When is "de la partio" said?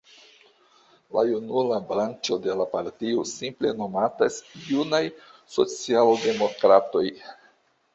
2.47-3.29